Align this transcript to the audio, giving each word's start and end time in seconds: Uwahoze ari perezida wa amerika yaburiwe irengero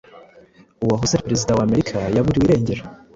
Uwahoze 0.83 1.11
ari 1.15 1.25
perezida 1.27 1.55
wa 1.57 1.63
amerika 1.67 1.95
yaburiwe 2.15 2.43
irengero 2.45 2.83